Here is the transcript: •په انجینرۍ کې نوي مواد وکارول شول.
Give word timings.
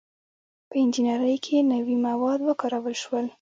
•په 0.69 0.75
انجینرۍ 0.83 1.35
کې 1.45 1.57
نوي 1.73 1.95
مواد 2.07 2.39
وکارول 2.43 2.95
شول. 3.03 3.25